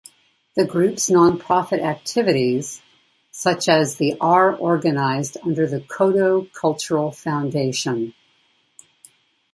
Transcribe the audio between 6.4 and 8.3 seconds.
Cultural Foundation.